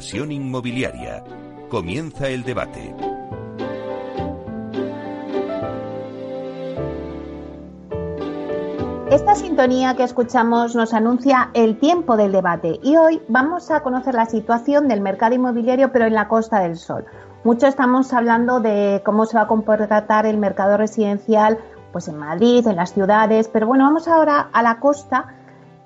[0.00, 1.22] inversión inmobiliaria.
[1.68, 2.94] Comienza el debate.
[9.10, 14.14] Esta sintonía que escuchamos nos anuncia el tiempo del debate y hoy vamos a conocer
[14.14, 17.04] la situación del mercado inmobiliario pero en la Costa del Sol.
[17.44, 21.58] Mucho estamos hablando de cómo se va a comportar el mercado residencial
[21.92, 25.34] pues en Madrid, en las ciudades, pero bueno, vamos ahora a la costa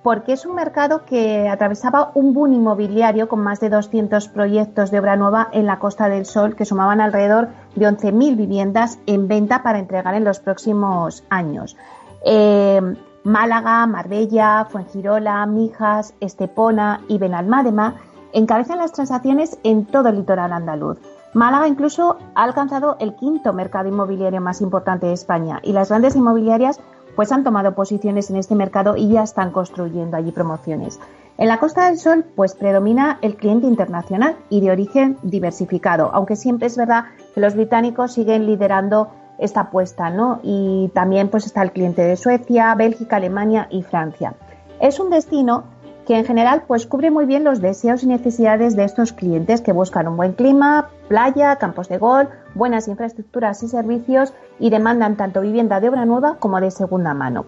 [0.05, 5.01] porque es un mercado que atravesaba un boom inmobiliario con más de 200 proyectos de
[5.01, 9.63] obra nueva en la Costa del Sol que sumaban alrededor de 11.000 viviendas en venta
[9.63, 11.75] para entregar en los próximos años.
[12.23, 12.83] Eh,
[13.25, 17.95] Málaga, Marbella, Fuengirola, Mijas, Estepona y Benalmádena
[18.35, 20.99] encabezan las transacciones en todo el litoral andaluz.
[21.33, 26.15] Málaga incluso ha alcanzado el quinto mercado inmobiliario más importante de España y las grandes
[26.15, 26.79] inmobiliarias
[27.17, 30.99] pues han tomado posiciones en este mercado y ya están construyendo allí promociones.
[31.37, 36.37] En la Costa del Sol pues predomina el cliente internacional y de origen diversificado, aunque
[36.37, 40.41] siempre es verdad que los británicos siguen liderando esta apuesta, ¿no?
[40.43, 44.35] Y también pues está el cliente de Suecia, Bélgica, Alemania y Francia.
[44.81, 45.65] Es un destino
[46.07, 49.73] que en general pues cubre muy bien los deseos y necesidades de estos clientes que
[49.73, 55.41] buscan un buen clima, playa, campos de golf, buenas infraestructuras y servicios y demandan tanto
[55.41, 57.47] vivienda de obra nueva como de segunda mano.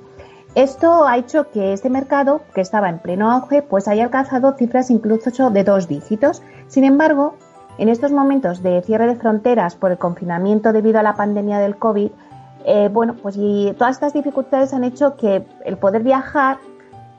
[0.54, 4.90] Esto ha hecho que este mercado, que estaba en pleno auge, pues haya alcanzado cifras
[4.90, 6.42] incluso de dos dígitos.
[6.66, 7.34] Sin embargo,
[7.76, 11.76] en estos momentos de cierre de fronteras por el confinamiento debido a la pandemia del
[11.76, 12.10] COVID,
[12.64, 16.56] eh, bueno, pues y todas estas dificultades han hecho que el poder viajar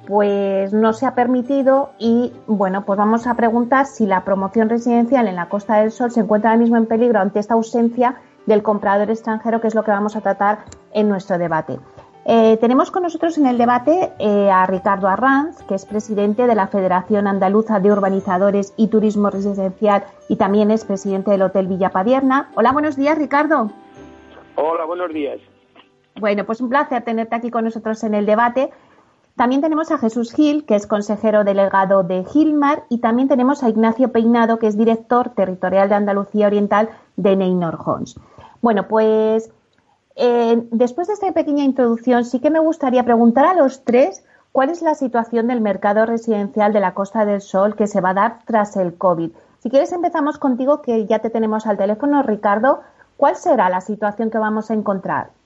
[0.08, 5.28] pues no se ha permitido y bueno, pues vamos a preguntar si la promoción residencial
[5.28, 8.64] en la Costa del Sol se encuentra ahora mismo en peligro ante esta ausencia del
[8.64, 10.60] comprador extranjero, que es lo que vamos a tratar
[10.94, 11.78] en nuestro debate.
[12.26, 16.56] Eh, tenemos con nosotros en el debate eh, a Ricardo Arranz, que es presidente de
[16.56, 21.90] la Federación Andaluza de Urbanizadores y Turismo Residencial y también es presidente del Hotel Villa
[21.90, 22.50] Padierna.
[22.56, 23.72] Hola, buenos días, Ricardo.
[24.56, 25.40] Hola, buenos días.
[26.20, 28.72] Bueno, pues un placer tenerte aquí con nosotros en el debate.
[29.38, 33.70] También tenemos a Jesús Gil, que es consejero delegado de Gilmar, y también tenemos a
[33.70, 38.16] Ignacio Peinado, que es director territorial de Andalucía Oriental de Neynor Homes.
[38.64, 39.52] Bueno, pues
[40.16, 44.72] eh, después de esta pequeña introducción, sí que me gustaría preguntar a los tres cuál
[44.72, 48.16] es la situación del mercado residencial de la Costa del Sol que se va a
[48.16, 49.30] dar tras el COVID.
[49.60, 52.82] Si quieres, empezamos contigo, que ya te tenemos al teléfono, Ricardo.
[53.18, 55.37] ¿Cuál será la situación que vamos a encontrar?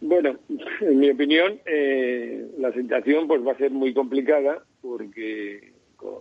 [0.00, 0.38] Bueno,
[0.80, 6.20] en mi opinión, eh, la situación pues va a ser muy complicada porque con,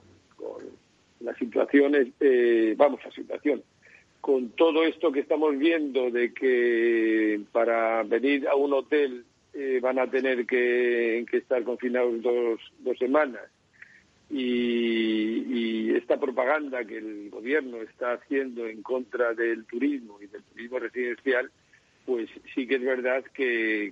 [1.19, 3.63] la situación, eh, vamos, la situación,
[4.21, 9.99] con todo esto que estamos viendo de que para venir a un hotel eh, van
[9.99, 13.41] a tener que, estar confinados dos, dos semanas.
[14.29, 20.43] Y, y, esta propaganda que el gobierno está haciendo en contra del turismo y del
[20.43, 21.49] turismo residencial,
[22.07, 23.91] pues sí que es verdad que,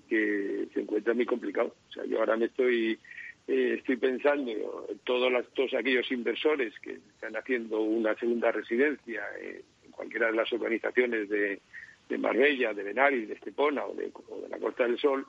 [0.73, 1.75] se encuentra muy complicado.
[1.89, 2.97] O sea, yo ahora me estoy
[3.45, 4.49] eh, estoy pensando
[4.89, 10.37] en todos, los, todos aquellos inversores que están haciendo una segunda residencia en cualquiera de
[10.37, 11.59] las organizaciones de,
[12.17, 14.09] Marbella, de Benares, de Estepona o de,
[14.49, 15.25] la Costa del Sol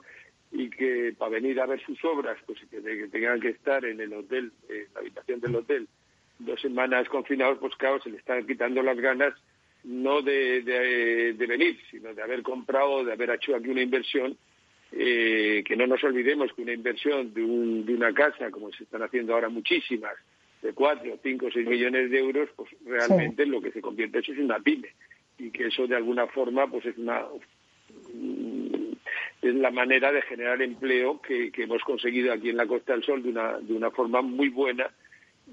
[0.53, 4.13] y que para venir a ver sus obras, pues que, tengan que estar en el
[4.13, 5.87] hotel, en la habitación del hotel,
[6.39, 9.33] dos semanas confinados, pues claro, se le están quitando las ganas
[9.87, 14.37] no de, de, venir, sino de haber comprado, de haber hecho aquí una inversión,
[14.91, 18.83] eh, que no nos olvidemos que una inversión de, un, de una casa, como se
[18.83, 20.13] están haciendo ahora muchísimas,
[20.61, 24.39] de cuatro, cinco, seis millones de euros, pues realmente lo que se convierte eso es
[24.39, 24.89] una pyme
[25.37, 27.23] y que eso de alguna forma pues es una
[29.41, 33.03] es la manera de generar empleo que, que hemos conseguido aquí en la Costa del
[33.03, 34.89] Sol de una, de una forma muy buena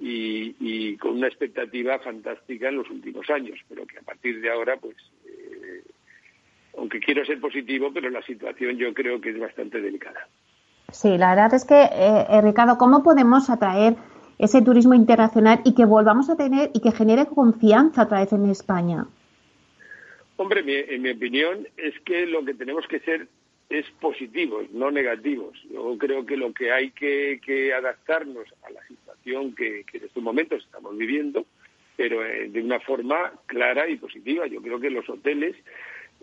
[0.00, 4.76] y, con una expectativa fantástica en los últimos años, pero que a partir de ahora,
[4.76, 4.96] pues,
[5.26, 5.82] eh,
[6.76, 10.29] aunque quiero ser positivo, pero la situación yo creo que es bastante delicada.
[10.93, 13.96] Sí, la verdad es que, eh, eh, Ricardo, ¿cómo podemos atraer
[14.38, 18.50] ese turismo internacional y que volvamos a tener y que genere confianza otra vez en
[18.50, 19.06] España?
[20.37, 23.29] Hombre, en mi opinión es que lo que tenemos que ser
[23.69, 25.58] es positivos, no negativos.
[25.70, 30.62] Yo creo que lo que hay que, adaptarnos a la situación que, en estos momentos
[30.65, 31.47] estamos viviendo,
[31.97, 34.47] pero eh, de una forma clara y positiva.
[34.47, 35.56] Yo creo que los hoteles,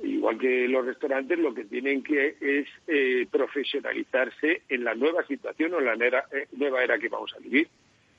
[0.03, 5.73] igual que los restaurantes, lo que tienen que es eh, profesionalizarse en la nueva situación
[5.73, 7.67] o en la eh, nueva era que vamos a vivir.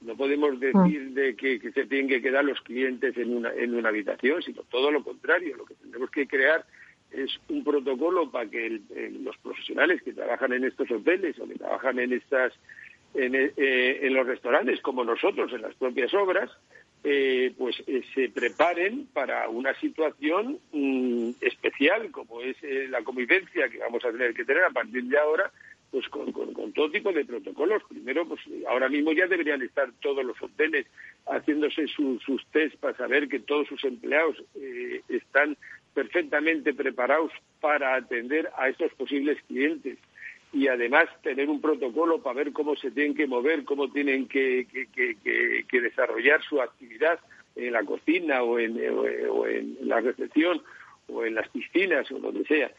[0.01, 3.73] No podemos decir de que, que, se tienen que quedar los clientes en una, en
[3.73, 5.57] una habitación, sino todo lo contrario.
[5.57, 6.65] Lo que tenemos que crear
[7.13, 8.81] es un protocolo para que
[9.23, 12.53] los profesionales que trabajan en estos hoteles o que trabajan en estas
[13.15, 16.51] en, eh, en, los restaurantes como nosotros en las propias obras
[17.05, 23.69] eh, pues eh, se preparen para una situación mm, especial como es eh, la convivencia
[23.69, 25.51] que vamos a tener que tener a partir de ahora
[25.91, 26.33] pues con,
[26.73, 27.83] todo tipo de protocolos.
[27.89, 30.87] Primero, pues ahora mismo ya deberían estar todos los hoteles
[31.27, 34.43] haciéndose sus test para saber que todos sus empleados
[35.09, 35.59] están
[35.93, 37.31] perfectamente preparados
[37.61, 39.99] para atender a estos posibles clientes
[40.53, 44.67] y además tener un protocolo para ver cómo se tienen que mover, cómo tienen que,
[45.73, 47.19] desarrollar su actividad
[47.57, 48.79] en la cocina o en,
[49.31, 50.63] o en, la recepción
[51.09, 52.71] o en las piscinas o donde sea.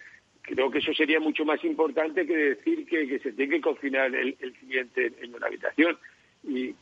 [0.43, 4.35] Creo que eso sería mucho más importante que decir que, se tiene que confinar el,
[4.39, 5.97] el cliente en una habitación.
[6.47, 6.75] Y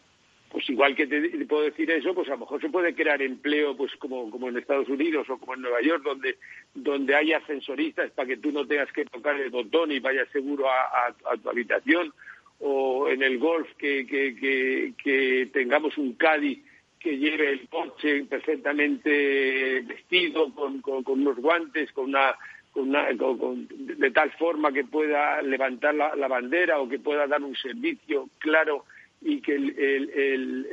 [0.52, 3.76] pues igual que te puedo decir eso, pues a lo mejor se puede crear empleo,
[3.76, 6.38] pues como, como en Estados Unidos o como en Nueva York, donde,
[6.74, 10.70] donde hay ascensoristas para que tú no tengas que tocar el botón y vayas seguro
[10.70, 12.14] a, tu habitación,
[12.60, 16.62] o en el golf que, que, que, tengamos un caddy
[17.00, 22.36] que lleve el coche perfectamente vestido, con, con, unos guantes, con una,
[22.74, 27.56] con una de tal forma que pueda levantar la bandera o que pueda dar un
[27.56, 28.84] servicio claro
[29.22, 30.66] y que el, el,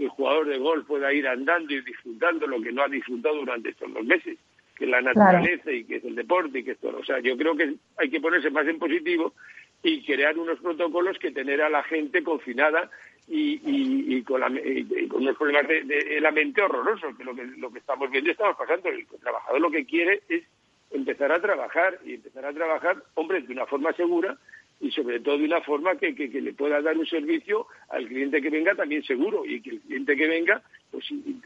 [0.00, 3.70] el, jugador de golf pueda ir andando y disfrutando lo que no ha disfrutado durante
[3.70, 4.38] estos dos meses,
[4.76, 6.98] que es la naturaleza y que es el deporte y que es todo.
[6.98, 9.34] O sea, yo creo que hay que ponerse más en positivo
[9.82, 12.88] y crear unos protocolos que tener a la gente confinada
[13.28, 14.48] y, y, con, la,
[15.08, 18.32] con, unos problemas de, la mente horrorosos, que lo, que lo que estamos viendo y
[18.32, 18.88] estamos pasando.
[18.88, 20.44] El trabajador lo que quiere es
[20.92, 24.38] empezar a trabajar y empezar a trabajar, hombre, de una forma segura
[24.80, 28.42] y sobre todo de una forma que, que, le pueda dar un servicio al cliente
[28.42, 31.04] que venga también seguro y que el cliente que venga pues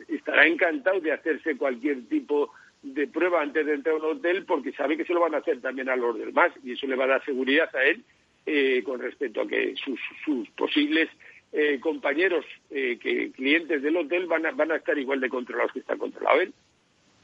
[0.08, 4.72] estará encantado de hacerse cualquier tipo de prueba antes de entrar a un hotel porque
[4.72, 7.04] sabe que se lo van a hacer también a los demás y eso le va
[7.04, 8.02] a dar seguridad a él
[8.46, 11.08] eh, con respecto a que sus, sus posibles
[11.52, 15.72] eh, compañeros, eh, que clientes del hotel van a, van a estar igual de controlados
[15.72, 16.54] que está controlado él.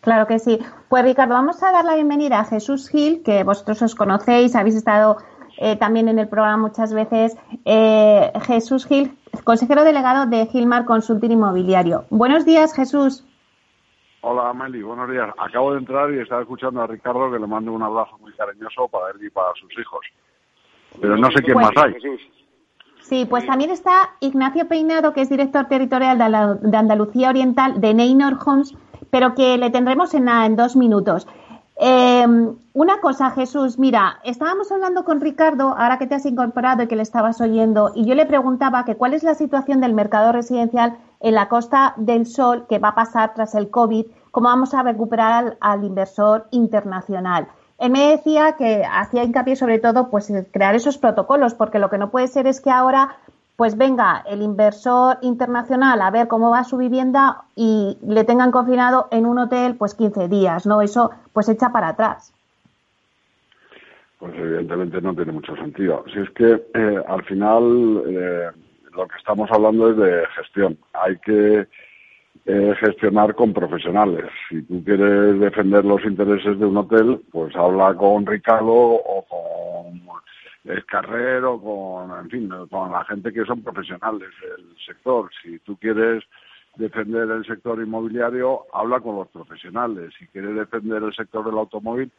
[0.00, 0.58] Claro que sí.
[0.88, 4.76] Pues Ricardo, vamos a dar la bienvenida a Jesús Gil, que vosotros os conocéis, habéis
[4.76, 5.18] estado
[5.58, 11.32] eh, también en el programa muchas veces, eh, Jesús Gil, consejero delegado de Gilmar Consulting
[11.32, 12.04] Inmobiliario.
[12.10, 13.24] Buenos días, Jesús.
[14.20, 15.28] Hola, Meli, buenos días.
[15.38, 18.88] Acabo de entrar y estaba escuchando a Ricardo que le mando un abrazo muy cariñoso
[18.88, 20.04] para él y para sus hijos.
[21.00, 21.94] Pero no sé quién más hay.
[23.00, 28.36] Sí, pues también está Ignacio Peinado, que es director territorial de Andalucía Oriental de Neynor
[28.44, 28.74] Homes,
[29.10, 31.28] pero que le tendremos en, en dos minutos.
[31.78, 32.26] Eh,
[32.72, 36.96] una cosa, Jesús, mira, estábamos hablando con Ricardo, ahora que te has incorporado y que
[36.96, 40.96] le estabas oyendo, y yo le preguntaba que cuál es la situación del mercado residencial
[41.20, 44.82] en la Costa del Sol que va a pasar tras el COVID, cómo vamos a
[44.82, 47.48] recuperar al, inversor internacional.
[47.78, 51.98] Él me decía que hacía hincapié sobre todo pues crear esos protocolos, porque lo que
[51.98, 53.16] no puede ser es que ahora
[53.56, 59.08] pues venga el inversor internacional a ver cómo va su vivienda y le tengan confinado
[59.10, 60.82] en un hotel pues 15 días, ¿no?
[60.82, 62.32] Eso pues echa para atrás.
[64.18, 66.04] Pues evidentemente no tiene mucho sentido.
[66.12, 68.50] Si es que eh, al final eh,
[68.94, 70.78] lo que estamos hablando es de gestión.
[70.94, 71.66] Hay que
[72.46, 74.26] eh, gestionar con profesionales.
[74.48, 79.65] Si tú quieres defender los intereses de un hotel, pues habla con Ricardo o con
[80.86, 85.30] Carrero, con, en fin, con la gente que son profesionales del sector.
[85.42, 86.24] Si tú quieres
[86.76, 90.12] defender el sector inmobiliario, habla con los profesionales.
[90.18, 92.10] Si quieres defender el sector del automóvil,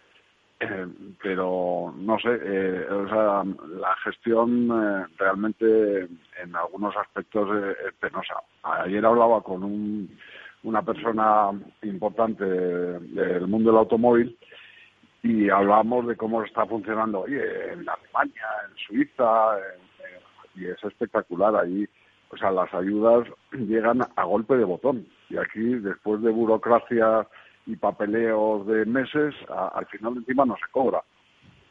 [0.59, 0.87] eh,
[1.21, 3.43] pero no sé, eh, o sea,
[3.79, 6.07] la gestión eh, realmente
[6.41, 7.47] en algunos aspectos
[7.85, 8.41] es penosa.
[8.63, 10.17] Ayer hablaba con un,
[10.63, 11.51] una persona
[11.83, 14.35] importante del mundo del automóvil
[15.29, 19.57] y hablamos de cómo está funcionando en Alemania, en Suiza,
[20.55, 21.85] y es espectacular allí.
[22.29, 27.27] O sea, las ayudas llegan a golpe de botón y aquí, después de burocracia
[27.65, 31.03] y papeleos de meses, al final encima no se cobra.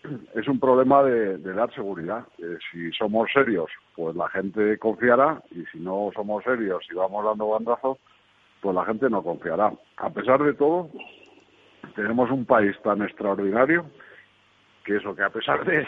[0.35, 2.27] Es un problema de, dar seguridad.
[2.39, 7.25] Eh, si somos serios, pues la gente confiará y si no somos serios y vamos
[7.25, 7.97] dando bandazos,
[8.61, 9.73] pues la gente no confiará.
[9.97, 10.91] A pesar de todo,
[11.95, 13.87] tenemos un país tan extraordinario
[14.87, 15.85] que eso, que a pesar de,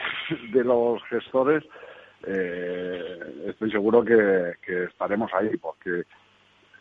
[0.64, 1.64] los gestores,
[2.26, 6.02] eh, estoy seguro que, estaremos ahí, porque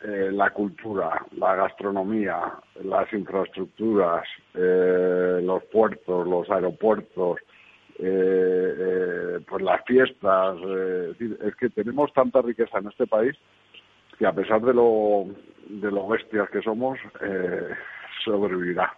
[0.02, 7.38] eh, la cultura, la gastronomía, las infraestructuras, eh, los puertos, los aeropuertos,
[7.96, 10.56] pues las fiestas,
[11.18, 13.36] es, que tenemos tanta riqueza en este país
[14.18, 15.26] que a pesar de lo,
[15.68, 16.98] de lo bestias que somos,
[18.24, 18.92] sobrevivirá.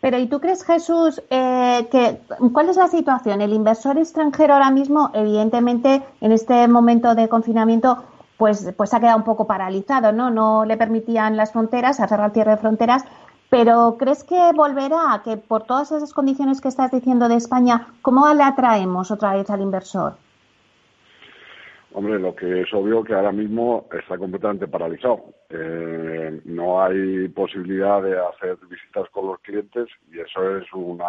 [0.00, 2.20] Pero ¿y tú crees, Jesús, eh, que
[2.52, 3.40] cuál es la situación?
[3.40, 8.04] El inversor extranjero ahora mismo, evidentemente, en este momento de confinamiento,
[8.36, 10.30] pues, pues ha quedado un poco paralizado, ¿no?
[10.30, 13.04] No le permitían las fronteras, hacer el cierre de fronteras,
[13.50, 15.22] pero ¿crees que volverá?
[15.24, 19.50] Que por todas esas condiciones que estás diciendo de España, ¿cómo le atraemos otra vez
[19.50, 20.16] al inversor?
[21.98, 25.34] Hombre, lo que es obvio que ahora mismo está completamente paralizado.
[25.50, 31.08] Eh, no hay posibilidad de hacer visitas con los clientes y eso es una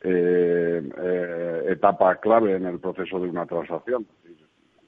[0.00, 4.04] eh, eh, etapa clave en el proceso de una transacción.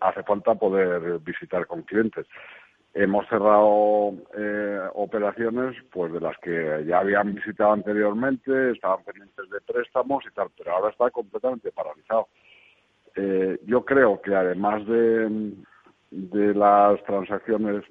[0.01, 2.27] Hace falta poder visitar con clientes.
[2.93, 4.15] Hemos cerrado
[4.95, 10.49] operaciones pues de las que ya habían visitado anteriormente, estaban pendientes de préstamos y tal,
[10.59, 12.27] pero ahora está completamente paralizado.
[13.21, 17.83] Eh, yo creo que además de, las transacciones,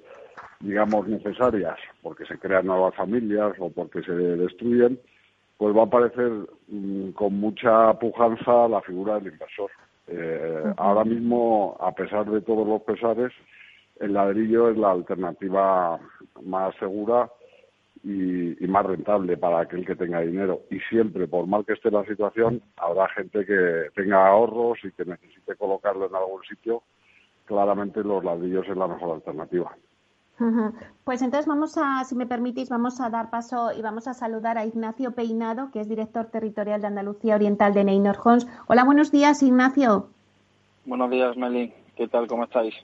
[0.60, 4.98] digamos, necesarias, porque se crean nuevas familias o porque se destruyen,
[5.58, 6.32] pues va a aparecer
[6.68, 9.70] mm, con mucha pujanza la figura del inversor.
[10.06, 13.32] Eh, ahora mismo, a pesar de todos los pesares,
[14.00, 16.00] el ladrillo es la alternativa
[16.42, 17.28] más segura
[18.04, 20.62] y, más rentable para aquel que tenga dinero.
[20.70, 25.04] Y siempre, por mal que esté la situación, habrá gente que tenga ahorros y que
[25.04, 26.82] necesite colocarlo en algún sitio.
[27.46, 29.74] Claramente los ladrillos es la mejor alternativa.
[31.04, 34.56] Pues entonces vamos a, si me permitís, vamos a dar paso y vamos a saludar
[34.56, 38.46] a Ignacio Peinado, que es director territorial de Andalucía Oriental de Neynor Homes.
[38.68, 40.10] Hola, buenos días, Ignacio.
[40.84, 41.72] Buenos días, Meli.
[41.96, 42.28] ¿Qué tal?
[42.28, 42.74] ¿Cómo estáis?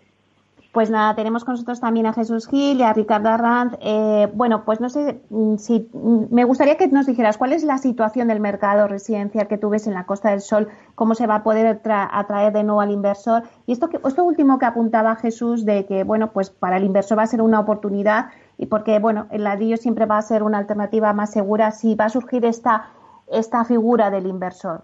[0.75, 3.79] Pues nada, tenemos con nosotros también a Jesús Gil y a Ricardo Arranz.
[3.81, 7.63] Eh, bueno, pues no sé mm, si mm, me gustaría que nos dijeras cuál es
[7.63, 10.67] la situación del mercado residencial que tú ves en la Costa del Sol,
[10.97, 13.45] cómo se va a poder atraer de nuevo al inversor.
[13.67, 17.19] Y esto, que, esto último que apuntaba Jesús de que, bueno, pues para el inversor
[17.19, 20.59] va a ser una oportunidad y porque, bueno, el ladrillo siempre va a ser una
[20.59, 22.89] alternativa más segura si va a surgir esta,
[23.31, 24.83] esta figura del inversor.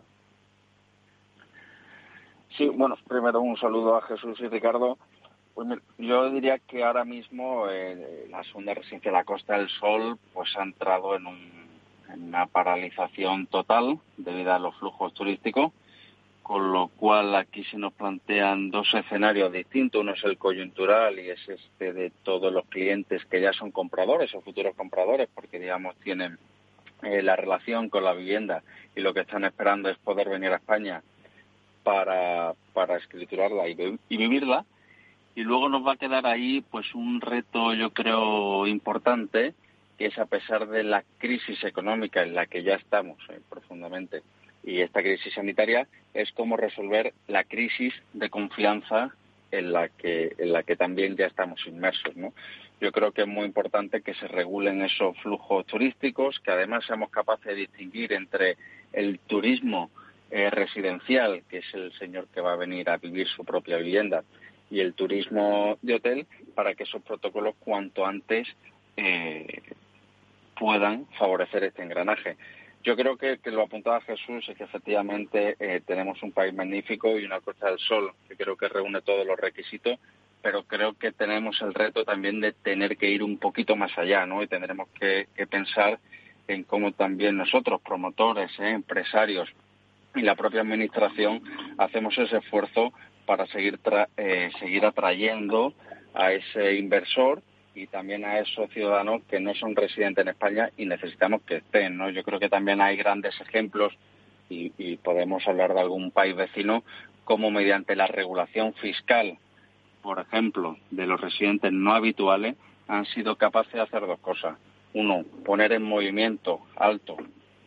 [2.57, 4.97] Sí, bueno, primero un saludo a Jesús y Ricardo.
[5.55, 10.19] Pues yo diría que ahora mismo eh, la segunda residencia de la Costa del Sol
[10.33, 11.27] pues ha entrado en,
[12.17, 15.73] una paralización total debido a los flujos turísticos,
[16.43, 20.01] con lo cual aquí se nos plantean dos escenarios distintos.
[20.01, 24.35] Uno es el coyuntural y es este de todos los clientes que ya son compradores
[24.35, 26.39] o futuros compradores, porque digamos tienen
[27.03, 28.63] eh, la relación con la vivienda
[28.97, 31.03] y lo que están esperando es poder venir a España
[31.85, 34.65] para, para escriturarla y vivirla
[35.35, 39.55] y luego nos va a quedar ahí pues un reto yo creo importante
[39.99, 44.23] que es a pesar de la crisis económica en la que ya estamos eh, profundamente
[44.63, 49.11] y esta crisis sanitaria es cómo resolver la crisis de confianza
[49.51, 52.33] en la que en la que también ya estamos inmersos no
[52.81, 57.11] yo creo que es muy importante que se regulen esos flujos turísticos que además seamos
[57.11, 58.57] capaces de distinguir entre
[58.93, 59.91] el turismo
[60.31, 64.25] eh, residencial que es el señor que va a venir a vivir su propia vivienda
[64.71, 68.49] y el turismo de hotel para que esos protocolos cuanto antes
[68.97, 69.63] eh,
[70.59, 72.37] puedan favorecer este engranaje.
[72.83, 77.25] Yo creo que, lo apuntaba Jesús es que efectivamente eh, tenemos un país magnífico y
[77.27, 79.99] una Costa del Sol que creo que reúne todos los requisitos,
[80.41, 84.25] pero creo que tenemos el reto también de tener que ir un poquito más allá,
[84.25, 84.43] ¿no?
[84.43, 85.99] Y tendremos que, pensar
[86.49, 89.51] en cómo también nosotros, promotores, eh, empresarios
[90.15, 91.43] y la propia administración,
[91.77, 92.95] hacemos ese esfuerzo
[93.31, 93.79] para seguir,
[94.17, 95.73] eh, seguir atrayendo
[96.15, 97.41] a ese inversor
[97.77, 101.97] y también a esos ciudadanos que no son residentes en España y necesitamos que estén.
[101.97, 102.11] ¿no?
[102.11, 103.97] Yo creo que también hay grandes ejemplos
[104.49, 106.83] y, y podemos hablar de algún país vecino
[107.23, 109.39] como mediante la regulación fiscal,
[110.03, 112.57] por ejemplo, de los residentes no habituales,
[112.89, 114.59] han sido capaces de hacer dos cosas.
[114.93, 117.17] Uno, poner en movimiento alto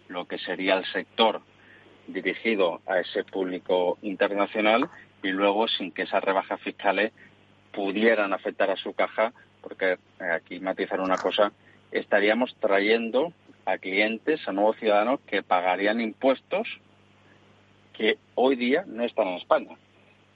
[0.10, 1.39] lo que sería el sector
[2.08, 4.89] dirigido a ese público internacional
[5.24, 7.12] y luego sin que esas rebajas fiscales
[7.72, 11.51] pudieran afectar a su caja, porque eh, aquí matizar una cosa,
[11.92, 13.34] estaríamos trayendo
[13.65, 16.68] a clientes, a nuevos ciudadanos que pagarían impuestos
[17.94, 19.77] que hoy día no están en España.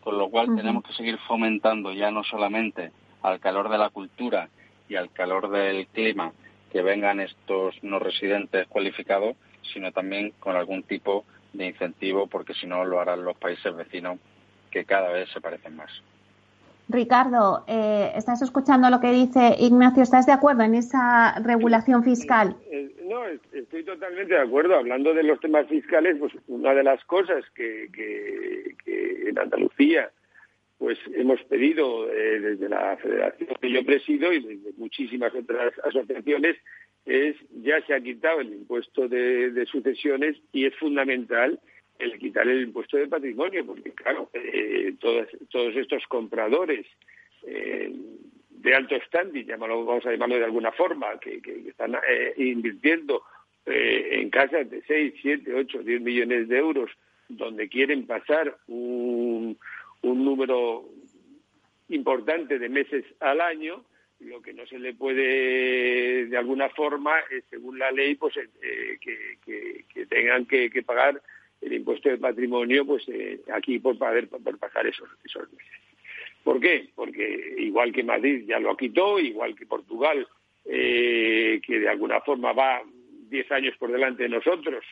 [0.01, 2.91] Con lo cual tenemos que seguir fomentando ya no solamente
[3.21, 4.49] al calor de la cultura
[4.87, 6.31] y al calor del clima
[6.71, 9.35] que vengan estos no residentes cualificados,
[9.73, 14.19] sino también con algún tipo de incentivo, porque si no lo harán los países vecinos
[14.71, 15.91] que cada vez se parecen más.
[16.89, 20.03] Ricardo, eh, ¿estás escuchando lo que dice Ignacio?
[20.03, 22.55] ¿Estás de acuerdo en esa regulación fiscal?
[22.71, 24.75] Eh, no, estoy totalmente de acuerdo.
[24.75, 27.89] Hablando de los temas fiscales, pues una de las cosas que,
[28.85, 30.11] en Andalucía
[30.79, 36.55] pues hemos pedido eh, desde la federación que yo presido y desde muchísimas otras asociaciones
[37.03, 41.59] es ya se ha quitado el impuesto de sucesiones y es fundamental
[41.99, 46.85] el quitar el impuesto de patrimonio, porque claro, eh, todos, todos estos compradores
[47.43, 51.95] de alto standing, vamos a llamarlo de alguna forma, que, están
[52.35, 53.23] invirtiendo
[53.65, 56.91] en casas de 6, 7, 8, 10 millones de euros,
[57.29, 59.57] donde quieren pasar un,
[60.01, 60.85] número
[61.89, 63.83] importante de meses al año,
[64.19, 67.15] lo que no se le puede de alguna forma
[67.49, 71.21] según la ley pues eh, que, tengan que, pagar
[71.61, 75.71] el impuesto de patrimonio pues eh, aquí por poder por pasar esos esos meses
[76.43, 76.89] ¿por qué?
[76.95, 80.27] porque igual que Madrid ya lo quitó igual que Portugal
[80.65, 82.81] eh, que de alguna forma va
[83.29, 84.83] 10 años por delante de nosotros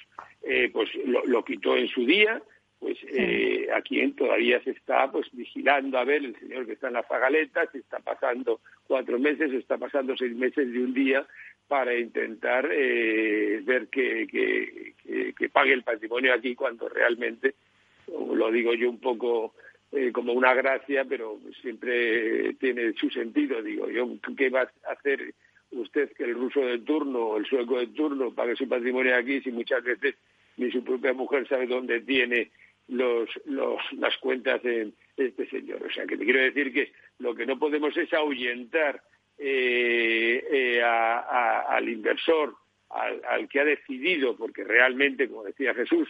[0.73, 0.89] pues
[1.25, 2.41] lo quitó en su día
[2.79, 6.93] pues eh, aquí todavía se está pues vigilando a ver el señor que está en
[6.93, 11.25] la fagaleta, si está pasando cuatro meses o está pasando seis meses de un día
[11.67, 17.55] para intentar eh, ver que, que, pague el patrimonio aquí cuando realmente,
[18.07, 19.53] lo digo yo un poco
[19.91, 25.33] eh, como una gracia, pero siempre tiene su sentido, digo yo, ¿qué va a hacer
[25.71, 29.41] usted que el ruso de turno o el sueco de turno pague su patrimonio aquí
[29.41, 30.15] si muchas veces
[30.57, 32.51] ni su propia mujer sabe dónde tiene
[32.87, 35.83] los, los, las cuentas de este señor.
[35.83, 39.01] O sea, que te quiero decir que lo que no podemos es ahuyentar
[39.37, 42.55] eh, eh, al inversor,
[42.89, 46.07] al, que ha decidido, porque realmente, como decía Jesús,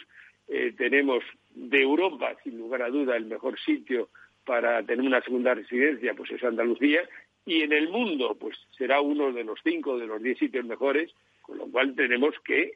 [0.47, 4.09] eh, tenemos de Europa, sin lugar a duda, el mejor sitio
[4.45, 7.01] para tener una segunda residencia, pues es Andalucía,
[7.45, 11.11] y en el mundo, pues será uno de los cinco, de los diez sitios mejores,
[11.41, 12.73] con lo cual tenemos que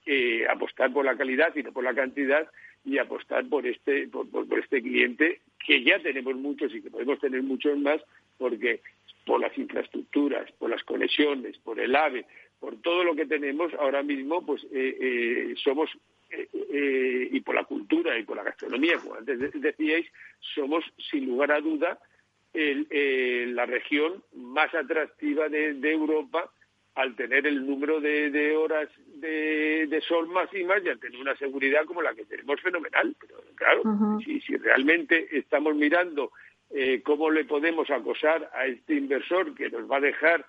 [0.50, 2.48] apostar por la calidad y no por la cantidad
[2.86, 4.28] y apostar por este, por,
[4.58, 8.02] este cliente, que ya tenemos muchos y que podemos tener muchos más,
[8.38, 8.82] porque
[9.26, 12.26] por las infraestructuras, por las conexiones, por el AVE,
[12.60, 15.90] por todo lo que tenemos ahora mismo, pues eh, eh, somos,
[16.30, 20.08] eh, y por la cultura y por la gastronomía, como antes decíais,
[20.56, 22.00] somos sin lugar a duda
[22.52, 26.52] la región más atractiva de Europa
[27.00, 32.02] al tener el número de, horas de, sol máximas y al tener una seguridad como
[32.02, 33.16] la que tenemos fenomenal.
[33.20, 33.84] Pero claro,
[34.24, 36.32] si, realmente estamos mirando
[36.72, 40.46] eh, cómo le podemos acosar a este inversor que nos va a dejar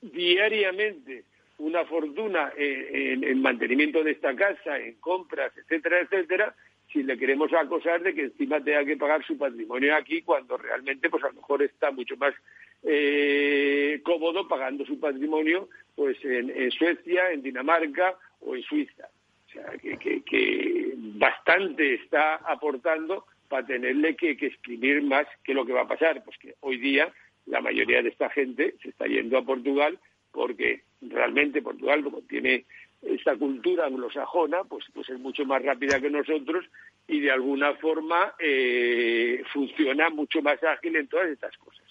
[0.00, 1.24] diariamente
[1.58, 6.54] una fortuna en, en, mantenimiento de esta casa, en compras, etcétera, etcétera,
[6.92, 11.10] si le queremos acosar de que encima tenga que pagar su patrimonio aquí cuando realmente
[11.10, 12.34] pues a lo mejor está mucho más
[12.82, 19.08] eh, cómodo pagando su patrimonio pues en, Suecia, en Dinamarca o en Suiza.
[19.48, 25.72] O sea, que, bastante está aportando para tenerle que, que escribir más que lo que
[25.72, 26.22] va a pasar.
[26.24, 27.12] Pues que hoy día
[27.46, 29.98] la mayoría de esta gente se está yendo a Portugal
[30.30, 32.64] porque realmente Portugal, como tiene
[33.02, 36.64] esta cultura anglosajona, pues, pues es mucho más rápida que nosotros
[37.06, 41.84] y de alguna forma eh, funciona mucho más ágil en todas estas cosas.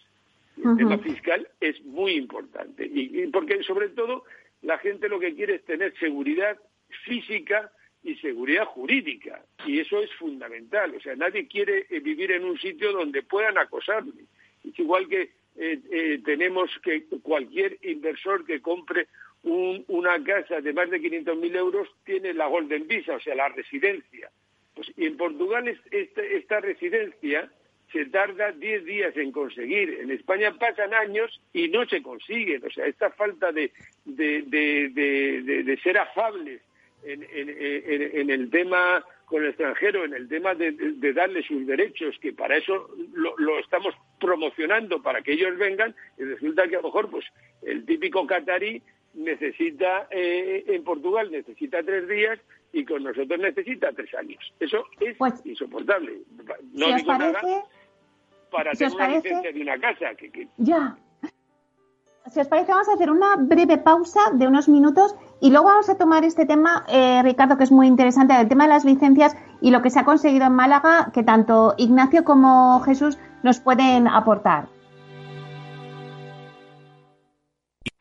[0.58, 4.24] El tema fiscal es muy importante y, porque sobre todo
[4.63, 6.58] la gente lo que quiere es tener seguridad
[7.06, 7.72] física
[8.03, 10.95] y seguridad jurídica y eso es fundamental.
[10.95, 14.23] O sea, nadie quiere eh, vivir en un sitio donde puedan acosarle.
[14.67, 19.07] Es igual que eh, eh, tenemos que cualquier inversor que compre
[19.43, 24.29] una casa de más de 500.000 euros tiene la Golden Visa, o sea, la residencia.
[24.75, 27.49] Pues, y en Portugal esta residencia
[27.91, 29.99] se tarda 10 días en conseguir.
[30.01, 32.63] En España pasan años y no se consiguen.
[32.65, 33.71] O sea, esta falta de,
[34.05, 36.62] de, de, ser afables
[37.03, 40.73] en, en, el tema con el extranjero, en el tema de,
[41.13, 46.23] darle sus derechos, que para eso lo, lo, estamos promocionando para que ellos vengan, y
[46.23, 47.25] resulta que a lo mejor pues
[47.62, 48.81] el típico catarí
[49.13, 52.39] necesita eh, en Portugal necesita tres días
[52.71, 54.53] y con nosotros necesita tres años.
[54.60, 56.19] Eso es pues, insoportable.
[56.73, 57.41] No digo nada
[58.51, 60.15] para tener una licencia de una casa.
[60.15, 60.97] Que, Ya.
[62.31, 65.87] Si os parece, vamos a hacer una breve pausa de unos minutos y luego vamos
[65.87, 69.35] a tomar este tema, eh, Ricardo, que es muy interesante, el tema de las licencias
[69.61, 74.09] y lo que se ha conseguido en Málaga, que tanto Ignacio como Jesús nos pueden
[74.09, 74.67] aportar.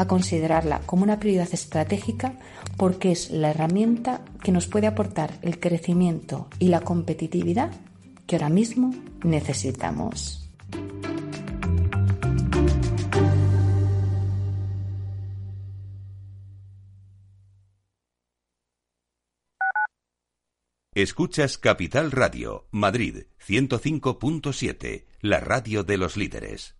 [0.00, 2.32] a considerarla como una prioridad estratégica
[2.78, 7.70] porque es la herramienta que nos puede aportar el crecimiento y la competitividad
[8.26, 10.48] que ahora mismo necesitamos.
[20.94, 26.79] Escuchas Capital Radio, Madrid 105.7, la radio de los líderes.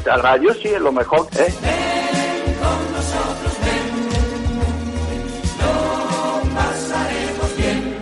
[0.00, 1.52] Capital Radio sí es lo mejor, ¿eh?
[1.60, 3.84] Ven con nosotros, ven.
[5.58, 7.96] Lo pasaremos bien.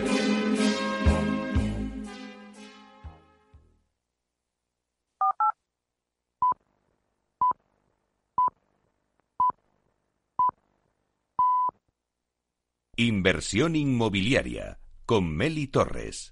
[12.97, 16.31] Inversión inmobiliaria con Meli Torres.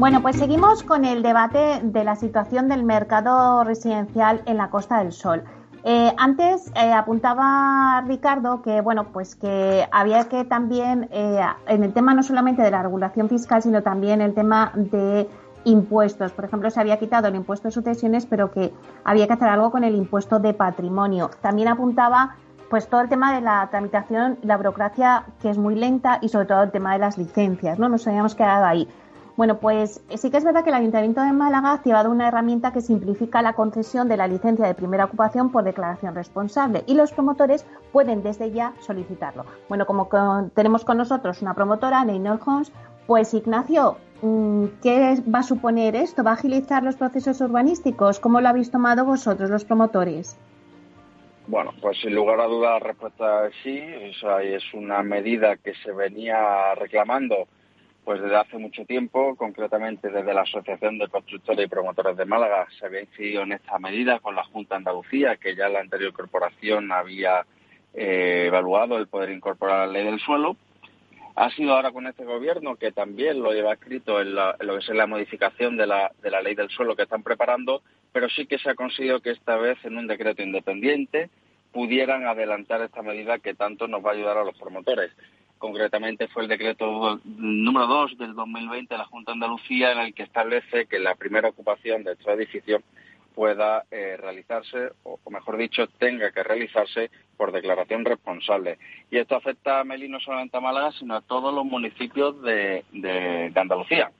[0.00, 5.00] Bueno, pues seguimos con el debate de la situación del mercado residencial en la Costa
[5.00, 5.44] del Sol.
[5.84, 11.92] Eh, antes eh, apuntaba Ricardo que bueno pues que había que también eh, en el
[11.92, 15.28] tema no solamente de la regulación fiscal sino también el tema de
[15.64, 16.32] impuestos.
[16.32, 18.72] Por ejemplo, se había quitado el impuesto de sucesiones, pero que
[19.04, 21.30] había que hacer algo con el impuesto de patrimonio.
[21.42, 22.36] También apuntaba
[22.70, 26.46] pues todo el tema de la tramitación la burocracia que es muy lenta y sobre
[26.46, 27.90] todo el tema de las licencias, ¿no?
[27.90, 28.88] Nos habíamos quedado ahí.
[29.40, 32.74] Bueno, pues sí que es verdad que el Ayuntamiento de Málaga ha activado una herramienta
[32.74, 37.10] que simplifica la concesión de la licencia de primera ocupación por declaración responsable y los
[37.14, 39.46] promotores pueden desde ya solicitarlo.
[39.70, 40.10] Bueno, como
[40.54, 42.70] tenemos con nosotros una promotora, Neynor Homes,
[43.06, 46.22] pues Ignacio, mm, ¿qué va a suponer esto?
[46.22, 48.20] ¿Va a agilizar los procesos urbanísticos?
[48.20, 50.38] ¿Cómo lo habéis tomado vosotros, los promotores?
[51.46, 53.78] Bueno, pues sin lugar a dudas la respuesta es sí.
[53.78, 57.48] Es una medida que se venía reclamando
[58.10, 62.66] pues desde hace mucho tiempo, concretamente desde la Asociación de Constructores y Promotores de Málaga,
[62.76, 66.90] se había incidido en esta medida con la Junta Andalucía, que ya la anterior corporación
[66.90, 67.46] había
[67.94, 70.56] eh, evaluado el poder incorporar la ley del suelo.
[71.36, 74.88] Ha sido ahora con este gobierno que también lo lleva escrito en, lo que es
[74.88, 78.58] la modificación de la, de la ley del suelo que están preparando, pero sí que
[78.58, 81.30] se ha conseguido que esta vez en un decreto independiente
[81.70, 85.12] pudieran adelantar esta medida que tanto nos va a ayudar a los promotores.
[85.60, 90.14] Concretamente fue el decreto número 2 del 2020 de la Junta de Andalucía en el
[90.14, 92.80] que establece que la primera ocupación de estos edificios
[93.34, 98.78] pueda eh, realizarse, o, mejor dicho, tenga que realizarse por declaración responsable.
[99.10, 103.52] Y esto afecta a Meli no solamente a Málaga, sino a todos los municipios de,
[103.54, 104.10] Andalucía.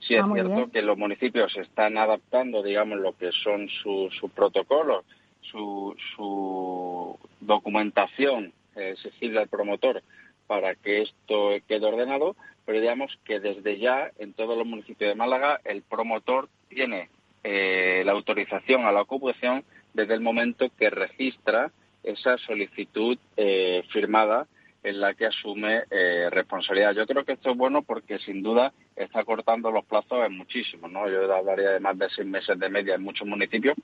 [0.00, 5.04] Sí es ah, cierto que los municipios están adaptando, digamos, lo que son sus protocolos,
[5.42, 10.02] su, su documentación eh, exigible al promotor
[10.48, 12.34] para que esto quede ordenado,
[12.66, 17.08] pero digamos que desde ya en todos los municipios de Málaga el promotor tiene
[17.44, 19.62] eh, la autorización a la ocupación
[19.94, 21.70] desde el momento que registra
[22.02, 24.46] esa solicitud eh, firmada
[24.82, 26.94] en la que asume eh, responsabilidad.
[26.94, 30.90] Yo creo que esto es bueno porque sin duda está cortando los plazos en muchísimos,
[30.90, 31.08] ¿no?
[31.08, 33.76] Yo hablaría de más de seis meses de media en muchos municipios,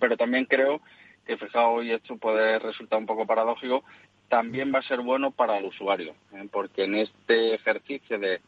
[0.00, 0.80] pero también creo
[1.26, 3.84] que fijaos hoy esto puede resultar un poco paradójico,
[4.32, 6.48] también va a ser bueno para el usuario, ¿eh?
[6.50, 8.40] porque en este ejercicio de,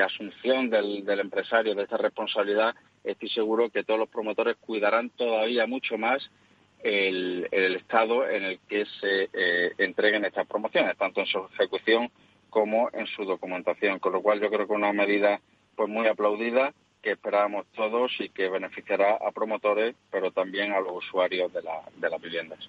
[0.00, 5.98] asunción del, empresario de esta responsabilidad, estoy seguro que todos los promotores cuidarán todavía mucho
[5.98, 6.30] más
[6.84, 12.08] el, estado en el que se eh, entreguen estas promociones, tanto en su ejecución
[12.48, 15.40] como en su documentación, con lo cual yo creo que es una medida
[15.74, 21.04] pues muy aplaudida que esperamos todos y que beneficiará a promotores, pero también a los
[21.04, 21.62] usuarios de,
[21.96, 22.60] de las viviendas.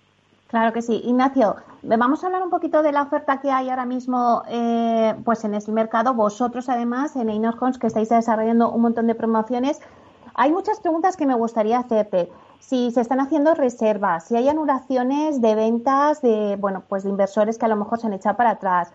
[0.48, 1.02] Claro que sí.
[1.04, 5.44] Ignacio, vamos a hablar un poquito de la oferta que hay ahora mismo eh, pues
[5.44, 6.14] en el mercado.
[6.14, 9.82] Vosotros, además, en Einorcons, que estáis desarrollando un montón de promociones.
[10.36, 12.32] Hay muchas preguntas que me gustaría hacerte.
[12.60, 17.58] Si se están haciendo reservas, si hay anulaciones de ventas de, bueno, pues de inversores
[17.58, 18.94] que a lo mejor se han echado para atrás,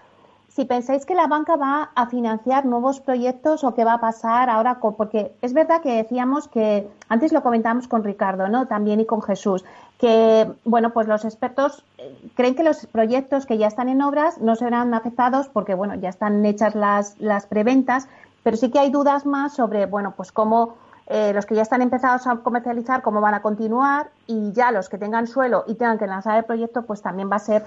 [0.54, 4.50] si pensáis que la banca va a financiar nuevos proyectos o qué va a pasar
[4.50, 8.66] ahora, porque es verdad que decíamos que, antes lo comentábamos con Ricardo, ¿no?
[8.66, 9.64] También y con Jesús,
[9.98, 14.38] que, bueno, pues los expertos eh, creen que los proyectos que ya están en obras
[14.38, 18.06] no serán afectados porque, bueno, ya están hechas las, las preventas,
[18.42, 20.74] pero sí que hay dudas más sobre, bueno, pues cómo
[21.06, 24.90] eh, los que ya están empezados a comercializar, cómo van a continuar y ya los
[24.90, 27.64] que tengan suelo y tengan que lanzar el proyecto, pues también va a ser,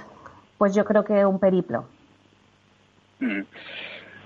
[0.59, 1.85] pues yo creo que un periplo.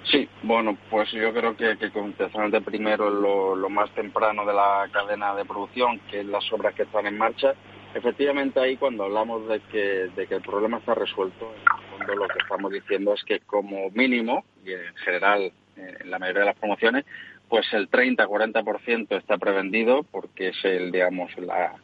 [0.03, 4.87] Sí, bueno, pues yo creo que, que contestando primero lo, lo, más temprano de la
[4.91, 7.53] cadena de producción, que es las obras que están en marcha,
[7.93, 12.15] efectivamente ahí cuando hablamos de que, de que el problema está resuelto, en el fondo
[12.15, 16.47] lo que estamos diciendo es que como mínimo, y en general en la mayoría de
[16.47, 17.05] las promociones,
[17.47, 21.75] pues el 30-40% está prevendido porque es el, digamos, la,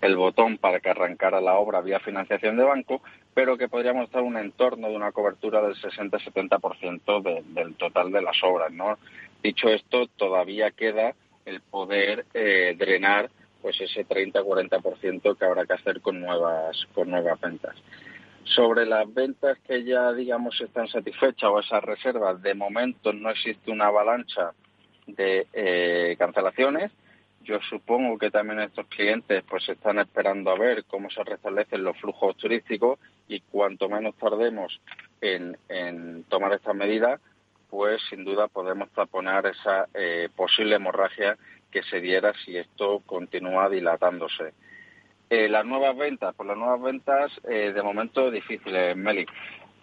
[0.00, 3.02] el botón para que arrancara la obra vía financiación de banco,
[3.32, 8.36] pero que podríamos estar un entorno de una cobertura del 60-70% del total de las
[8.42, 8.72] obras.
[8.72, 8.98] ¿no?
[9.42, 13.30] Dicho esto, todavía queda el poder eh, drenar
[13.60, 17.74] pues ese 30-40% que habrá que hacer con nuevas, con nuevas ventas.
[18.44, 23.70] Sobre las ventas que ya, digamos, están satisfechas o esas reservas, de momento no existe
[23.70, 24.52] una avalancha
[25.06, 26.92] de eh, cancelaciones
[27.44, 31.96] yo supongo que también estos clientes pues están esperando a ver cómo se restablecen los
[31.98, 34.80] flujos turísticos y cuanto menos tardemos
[35.20, 37.20] en, tomar estas medidas,
[37.70, 41.36] pues sin duda podemos taponar esa eh, posible hemorragia
[41.70, 44.52] que se diera si esto continúa dilatándose.
[45.30, 49.26] Eh, las nuevas ventas, pues las nuevas ventas eh, de momento difíciles, Meli.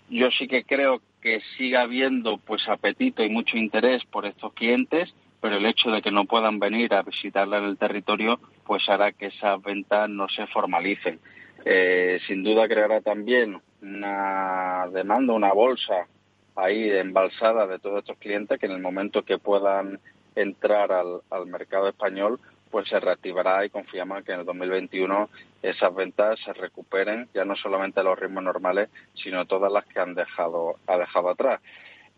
[0.10, 5.14] Yo sí que creo que siga habiendo pues apetito y mucho interés por estos clientes
[5.42, 9.12] pero el hecho de que no puedan venir a visitarla en el territorio, pues hará
[9.12, 11.20] que esas ventas no se formalicen.
[11.66, 16.08] Eh, sin duda creará también una demanda, una bolsa
[16.56, 20.00] ahí embalsada de todos estos clientes que en el momento que puedan
[20.36, 25.30] entrar al, al mercado español, pues se reactivará y confiamos que en el 2021
[25.62, 30.00] esas ventas se recuperen, ya no solamente a los ritmos normales, sino todas las que
[30.00, 31.62] han dejado, ha dejado atrás.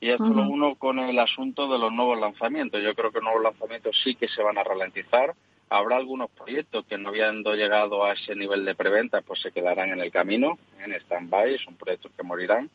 [0.03, 2.83] Y esto lo uno con el asunto de los nuevos lanzamientos.
[2.83, 5.33] Yo creo que los nuevos lanzamientos sí que se van a ralentizar.
[5.69, 9.91] Habrá algunos proyectos que no habiendo llegado a ese nivel de preventa, pues se quedarán
[9.91, 12.69] en el camino, en stand-by, son proyectos que morirán.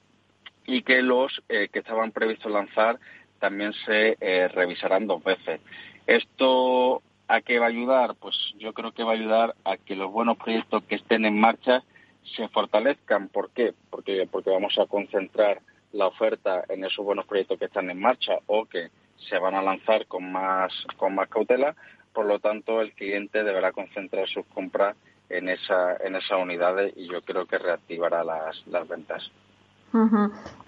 [0.65, 2.99] Y que los eh, que estaban previstos lanzar
[3.41, 5.61] también se eh, revisarán dos veces.
[6.07, 8.15] Esto ¿A qué va a ayudar?
[8.15, 11.39] Pues yo creo que va a ayudar a que los buenos proyectos que estén en
[11.39, 11.83] marcha
[12.37, 13.29] se fortalezcan.
[13.29, 13.75] ¿Por qué?
[13.91, 15.61] Porque, porque vamos a concentrar
[15.93, 18.91] la oferta en esos buenos proyectos que están en marcha o que
[19.29, 21.75] se van a lanzar con más, con más cautela.
[22.13, 24.97] Por lo tanto, el cliente deberá concentrar sus compras
[25.29, 29.31] en, esa, en esas unidades y yo creo que reactivará las, las ventas.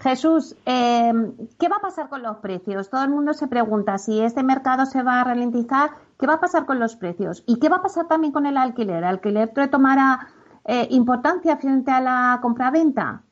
[0.00, 1.12] Jesús, eh,
[1.58, 2.88] ¿qué va a pasar con los precios?
[2.88, 6.40] Todo el mundo se pregunta si este mercado se va a ralentizar, ¿qué va a
[6.40, 7.44] pasar con los precios?
[7.46, 8.98] ¿Y qué va a pasar también con el alquiler?
[8.98, 10.28] ¿El alquiler tomará
[10.64, 13.22] eh, importancia frente a la compraventa?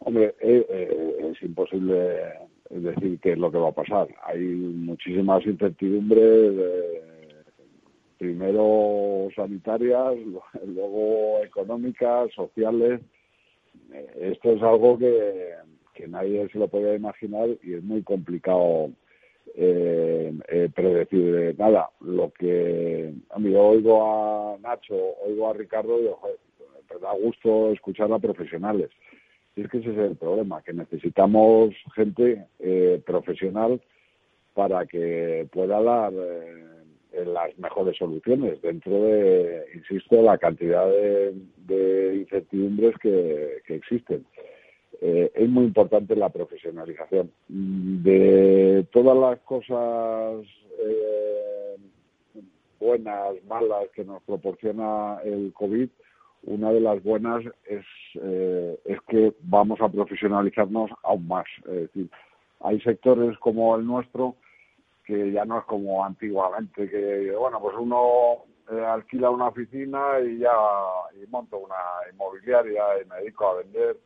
[0.00, 2.32] Hombre, eh, es imposible
[2.70, 4.08] decir qué es lo que va a pasar.
[4.24, 6.52] Hay muchísimas incertidumbres,
[8.18, 10.14] primero sanitarias,
[10.66, 13.00] luego económicas, sociales
[13.92, 15.54] eh, esto es algo que,
[16.06, 18.90] nadie se lo podía imaginar y es muy complicado
[19.54, 21.90] eh, eh, predecir nada.
[22.00, 24.94] Lo que a yo oigo a Nacho,
[25.26, 28.90] oigo a Ricardo y me da gusto escuchar a profesionales.
[29.58, 32.46] Y es que ese es el problema, que necesitamos gente
[33.04, 33.80] profesional
[34.54, 36.12] para que pueda dar
[37.26, 44.24] las mejores soluciones dentro de, insisto, la cantidad de, incertidumbres que, existen.
[45.00, 47.32] Eh, es muy importante la profesionalización.
[47.48, 50.46] De todas las cosas
[50.80, 51.76] eh,
[52.78, 55.88] buenas, malas que nos proporciona el COVID,
[56.48, 57.84] una de las buenas es,
[58.14, 61.46] eh, es que vamos a profesionalizarnos aún más.
[61.66, 62.10] Es decir,
[62.60, 64.34] hay sectores como el nuestro
[65.04, 70.38] que ya no es como antiguamente, que bueno, pues uno eh, alquila una oficina y
[70.38, 70.52] ya
[71.14, 71.76] y monto una
[72.12, 73.96] inmobiliaria y me dedico a vender.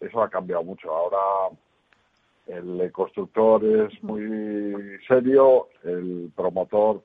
[0.00, 0.94] Eso ha cambiado mucho.
[0.94, 1.54] Ahora
[2.46, 7.02] el constructor es muy serio, el promotor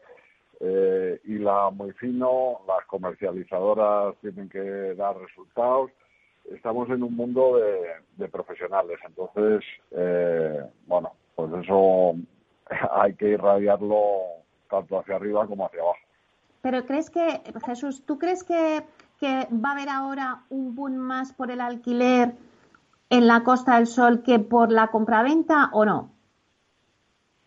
[0.60, 5.92] eh, hila muy fino, las comercializadoras tienen que dar resultados.
[6.52, 7.60] Estamos en un mundo
[8.18, 12.16] de, profesionales, entonces, eh, bueno, pues eso
[12.92, 13.98] hay que irradiarlo
[14.70, 16.00] tanto hacia arriba como hacia abajo.
[16.62, 18.84] Pero crees que, Jesús, ¿tú crees que,
[19.24, 22.34] va a haber ahora un boom más por el alquiler
[23.10, 26.12] en la Costa del Sol que por la compraventa o no?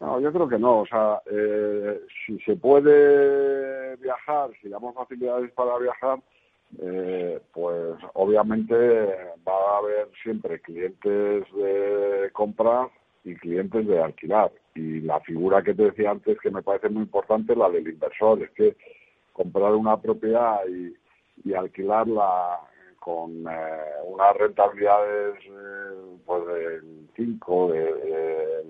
[0.00, 0.80] No, yo creo que no.
[0.80, 6.18] O sea, eh, si se puede viajar, si damos facilidades para viajar,
[6.78, 8.74] eh, pues obviamente
[9.46, 12.88] va a haber siempre clientes de comprar
[13.24, 14.50] y clientes de alquilar.
[14.74, 18.42] Y la figura que te decía antes, que me parece muy importante, la del inversor,
[18.42, 18.76] es que
[19.32, 20.96] comprar una propiedad y,
[21.54, 22.60] alquilarla
[23.00, 28.66] con eh, unas rentabilidades eh, pues del 5, del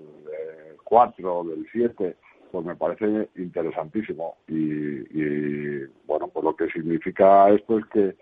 [0.83, 2.15] 4, del 7,
[2.51, 4.37] pues me parece interesantísimo.
[4.47, 8.15] Y, bueno, pues lo que significa esto es que,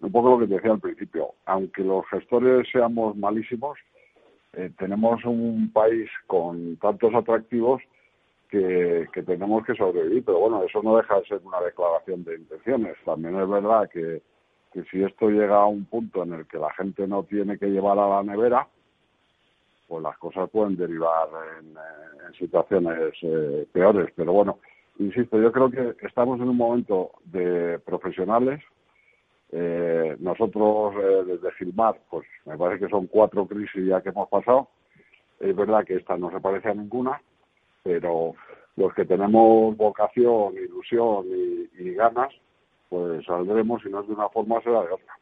[0.00, 3.78] un poco lo que te decía al principio, aunque los gestores seamos malísimos,
[4.54, 7.80] eh, tenemos un país con tantos atractivos
[8.50, 12.96] que, tenemos que sobrevivir, pero bueno, eso no deja de ser una declaración de intenciones.
[13.04, 14.22] También es verdad que,
[14.90, 17.98] si esto llega a un punto en el que la gente no tiene que llevar
[17.98, 18.66] a la nevera,
[19.88, 21.28] pues las cosas pueden derivar
[21.60, 24.12] en, eh, situaciones eh, peores.
[24.16, 24.58] Pero bueno,
[24.98, 28.62] insisto, yo creo que estamos en un momento de profesionales
[29.54, 34.28] eh, nosotros eh, desde Gilmar, pues me parece que son cuatro crisis ya que hemos
[34.30, 34.68] pasado.
[35.38, 37.20] Es verdad que esta no se parece a ninguna,
[37.82, 38.32] pero
[38.76, 41.26] los que tenemos vocación, ilusión
[41.78, 42.32] y, ganas,
[42.92, 45.18] pues saldremos, si no es de una forma, será de otra.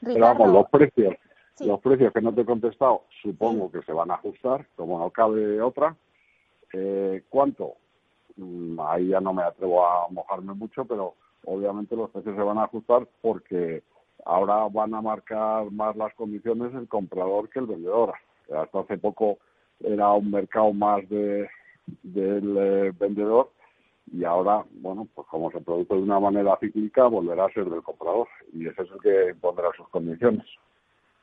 [0.00, 1.14] Pero vamos, los precios,
[1.60, 5.08] los precios que no te he contestado, supongo que se van a ajustar, como no
[5.10, 5.94] cabe otra.
[6.72, 7.74] Eh, ¿Cuánto?
[8.34, 11.14] Mm, ahí ya no me atrevo a mojarme mucho, pero
[11.44, 13.84] obviamente los precios se van a ajustar porque
[14.24, 18.14] ahora van a marcar más las condiciones el comprador que el vendedor.
[18.52, 19.38] Hasta hace poco
[19.78, 21.48] era un mercado más de,
[22.02, 23.52] del eh, vendedor
[24.10, 27.82] y ahora, bueno, pues como se produce de una manera cíclica, volverá a ser del
[27.82, 30.46] comprador y ese es el que pondrá sus condiciones.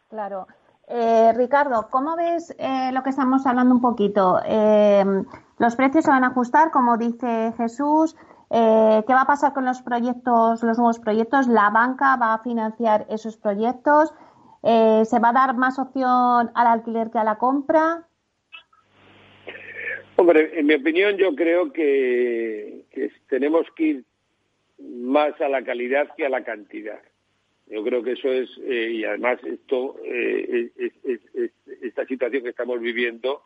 [0.09, 0.47] Claro.
[0.88, 4.39] Eh, Ricardo, ¿cómo ves eh, lo que estamos hablando un poquito?
[4.43, 5.05] Eh,
[5.59, 8.15] los precios se van a ajustar, como dice Jesús.
[8.51, 11.47] ¿Qué va a pasar con los proyectos, los nuevos proyectos?
[11.47, 14.11] ¿La banca va a financiar esos proyectos?
[14.63, 18.09] ¿Se va a dar más opción al alquiler que a la compra?
[20.20, 22.84] Hombre, en mi opinión yo creo que,
[23.30, 24.03] tenemos que ir
[24.78, 26.99] más a la calidad que a la cantidad.
[27.67, 30.72] Yo creo que eso es, eh, y además esto, eh,
[31.82, 33.43] esta situación que estamos viviendo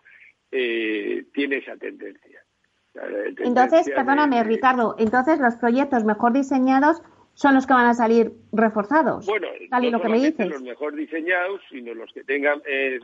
[0.51, 2.43] eh, tiene esa tendencia.
[3.37, 7.03] entonces, perdóname, Ricardo, entonces los proyectos mejor diseñados
[7.33, 9.25] son los que van a salir reforzados.
[9.25, 10.47] Bueno, tal y lo que me dices.
[10.47, 12.99] los mejor diseñados, sino los que tengan, eh,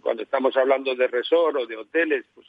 [0.00, 2.46] cuando estamos hablando de resort o de hoteles, pues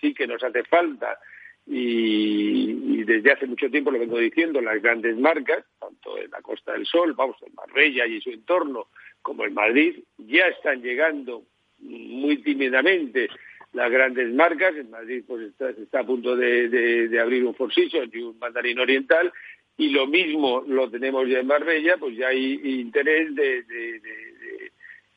[0.00, 1.18] sí que nos hace falta.
[1.66, 6.72] Y, desde hace mucho tiempo lo vengo diciendo, las grandes marcas, tanto en la Costa
[6.72, 8.88] del Sol, vamos, en Marbella y su entorno,
[9.22, 11.42] como en Madrid, ya están llegando
[11.80, 13.28] muy tímidamente
[13.72, 14.74] las grandes marcas.
[14.76, 19.32] En Madrid pues está, está a punto de, abrir un Four y un Mandarín Oriental
[19.78, 23.62] y lo mismo lo tenemos ya en Marbella, pues ya hay interés de,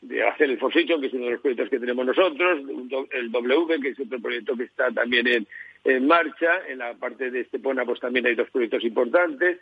[0.01, 2.59] de, hacer el Forsicho, que es uno de los proyectos que tenemos nosotros,
[3.11, 5.47] el W, que es otro proyecto que está también en,
[5.85, 9.59] en marcha, en la parte de Estepona pues también hay dos proyectos importantes.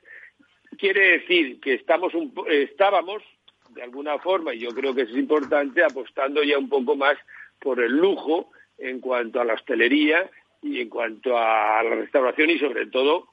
[0.78, 3.22] Quiere decir que estamos un, estábamos,
[3.70, 7.18] de alguna forma, y yo creo que es importante, apostando ya un poco más
[7.60, 10.30] por el lujo en cuanto a la hostelería
[10.62, 13.28] y en cuanto a la restauración y sobre todo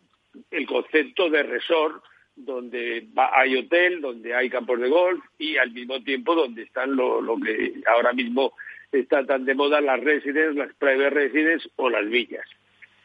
[0.50, 2.02] el concepto de resort,
[2.36, 7.36] donde hay hotel, donde hay campos de golf y al mismo tiempo donde están lo,
[7.42, 8.54] que ahora mismo
[8.90, 12.44] está tan de moda las residences, las private residences o las villas.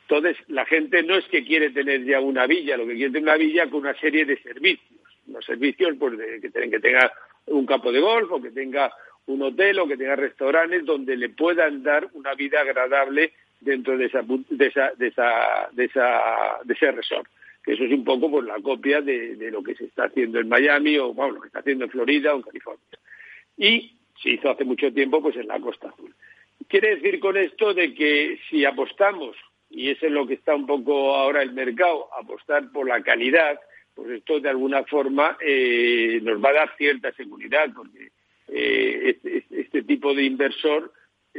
[0.01, 3.23] Entonces, la gente no es que quiere tener ya una villa, lo que quiere es
[3.23, 4.99] una villa con una serie de servicios.
[5.27, 7.11] Los servicios, pues, de, que, que tenga
[7.45, 8.91] un campo de golf o que tenga
[9.27, 14.05] un hotel o que tenga restaurantes donde le puedan dar una vida agradable dentro de
[14.05, 16.22] esa, de esa, de esa, de esa,
[16.64, 17.28] de ese resort.
[17.64, 20.39] Que eso es un poco pues la copia de, de, lo que se está haciendo
[20.39, 22.84] en Miami o bueno, lo que está haciendo en Florida o en California.
[23.57, 26.14] Y se hizo hace mucho tiempo pues en la Costa Azul.
[26.68, 29.36] Quiere decir con esto de que si apostamos,
[29.70, 33.60] y eso es lo que está un poco ahora el mercado, apostar por la calidad,
[33.95, 38.12] pues esto de alguna forma eh, nos va a dar cierta seguridad, porque
[38.47, 40.91] eh, este, este, tipo de inversor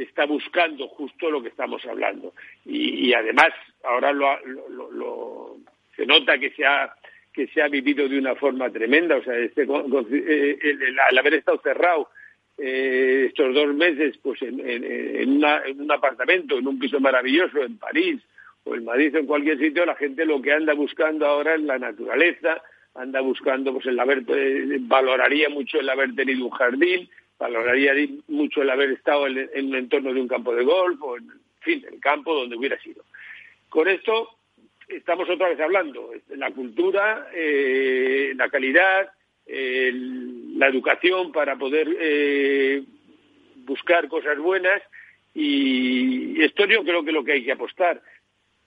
[0.03, 2.33] está buscando justo lo que estamos hablando.
[2.65, 3.49] Y, además,
[3.83, 5.57] ahora lo,
[5.95, 6.93] se nota que se ha
[7.33, 9.15] que se ha vivido de una forma tremenda.
[9.15, 12.09] O sea, este, eh, el, haber estado cerrado
[12.57, 18.21] eh, estos dos meses pues en, en, un apartamento, en un piso maravilloso en París
[18.65, 21.61] o en Madrid o en cualquier sitio, la gente lo que anda buscando ahora es
[21.61, 22.61] la naturaleza,
[22.95, 27.09] anda buscando, pues el haber, eh, valoraría mucho el haber tenido un jardín,
[27.41, 27.93] valoraría
[28.27, 31.31] mucho el haber estado en, en un entorno de un campo de golf o, en
[31.61, 33.03] fin, el campo donde hubiera sido.
[33.67, 34.29] Con esto
[34.87, 39.09] estamos otra vez hablando, la cultura, eh, la calidad,
[39.47, 42.83] la educación para poder eh,
[43.65, 44.81] buscar cosas buenas
[45.33, 48.01] y esto yo creo que es lo que hay que apostar.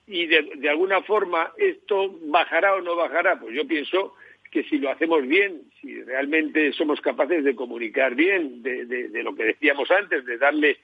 [0.07, 4.15] Y de, de alguna forma esto bajará o no bajará, pues yo pienso
[4.55, 9.47] que si lo hacemos bien, si realmente somos capaces de comunicar bien, de, lo que
[9.47, 10.79] decíamos antes, de darle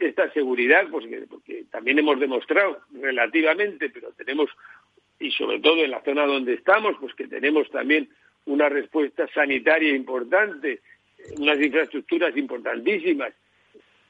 [0.00, 4.48] esta seguridad, pues porque también hemos demostrado relativamente, pero tenemos,
[5.20, 8.08] y sobre todo en la zona donde estamos, pues que tenemos también
[8.46, 10.80] una respuesta sanitaria importante,
[11.36, 13.34] unas infraestructuras importantísimas,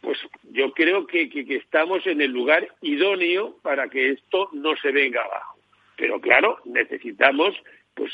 [0.01, 0.17] pues
[0.53, 5.25] yo creo que, que, estamos en el lugar idóneo para que esto no se venga
[5.25, 5.59] abajo.
[5.97, 7.57] Pero claro, necesitamos
[7.95, 8.13] pues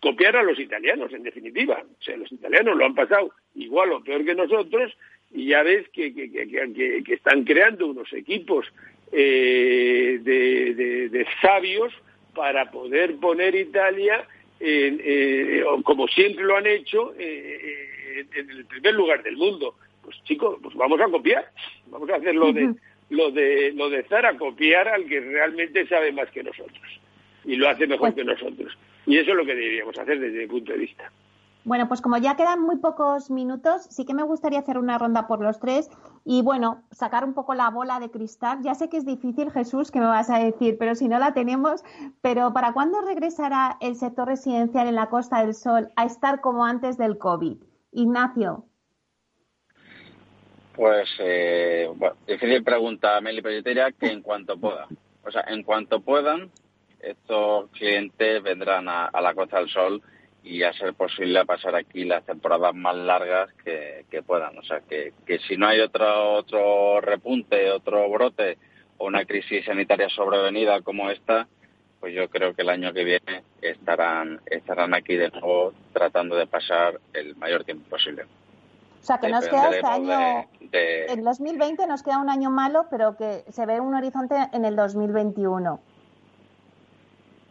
[0.00, 1.82] copiar a los italianos, en definitiva.
[1.82, 4.92] O sea, los italianos lo han pasado igual o peor que nosotros
[5.32, 8.66] y ya ves que, que, están creando unos equipos
[9.12, 11.92] eh, de, sabios
[12.34, 14.26] para poder poner Italia,
[14.58, 19.74] en, eh, como siempre lo han hecho, eh, en el primer lugar del mundo.
[20.02, 21.48] Pues chicos, pues vamos a copiar,
[21.86, 22.74] vamos a hacer lo de,
[23.10, 27.00] lo de, lo de Zara, copiar al que realmente sabe más que nosotros
[27.44, 28.76] y lo hace mejor que nosotros.
[29.10, 31.10] Y eso es lo que deberíamos hacer desde mi punto de vista.
[31.64, 35.26] Bueno, pues como ya quedan muy pocos minutos, sí que me gustaría hacer una ronda
[35.26, 35.90] por los tres
[36.24, 38.60] y bueno, sacar un poco la bola de cristal.
[38.62, 41.34] Ya sé que es difícil, Jesús, que me vas a decir, pero si no la
[41.34, 41.82] tenemos,
[42.22, 46.64] pero ¿para cuándo regresará el sector residencial en la Costa del Sol a estar como
[46.64, 47.56] antes del COVID?
[47.90, 48.64] Ignacio.
[50.76, 54.86] Pues, eh, bueno, difícil pregunta, Meli, pero yo te diría que en cuanto puedan.
[55.24, 56.50] O sea, en cuanto puedan,
[57.02, 60.02] estos clientes vendrán a, la Costa del Sol
[60.42, 64.56] y a ser posible a pasar aquí las temporadas más largas que, puedan.
[64.58, 68.58] O sea, que, que si no hay otro, otro repunte, otro brote
[68.98, 71.48] o una crisis sanitaria sobrevenida como esta,
[72.00, 76.46] pues yo creo que el año que viene estarán, estarán aquí de nuevo tratando de
[76.46, 78.24] pasar el mayor tiempo posible.
[78.24, 83.16] O sea, que nos queda este año, en 2020 nos queda un año malo, pero
[83.16, 85.80] que se ve un horizonte en el 2021.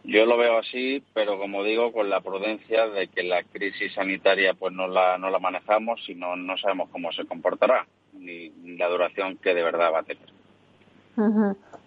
[0.10, 4.56] Yo lo veo así, pero como digo, con la prudencia de que la crisis sanitaria
[4.56, 8.88] pues no la, no la manejamos y no, no sabemos cómo se comportará, ni, la
[8.88, 10.30] duración que de verdad va a tener.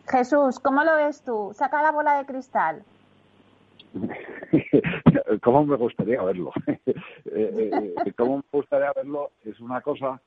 [0.08, 1.50] Jesús, ¿cómo lo ves tú?
[1.54, 2.84] Saca la bola de cristal.
[5.42, 6.52] ¿Cómo me gustaría verlo?
[7.34, 7.70] Eh,
[8.04, 9.30] eh, ¿Cómo me gustaría verlo?
[9.44, 10.20] Es una cosa,